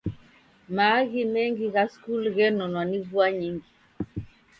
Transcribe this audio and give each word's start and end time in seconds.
Maaghi 0.75 1.21
mengi 1.33 1.65
gha 1.73 1.83
skulu 1.93 2.29
ghenonwa 2.35 2.83
ni 2.89 2.97
vua 3.09 3.27
nyingi. 3.39 3.69